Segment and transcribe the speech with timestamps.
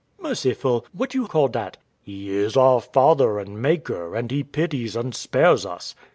[0.17, 0.23] ]Wife.
[0.23, 0.87] Merciful!
[0.93, 1.77] What you call dat?
[1.77, 1.79] W.A.
[2.09, 5.93] He is our Father and Maker, and He pities and spares us.